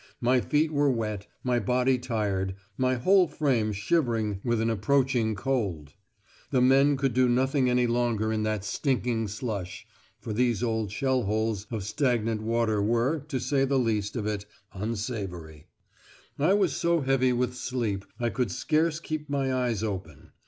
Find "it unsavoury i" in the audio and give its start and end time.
14.25-16.55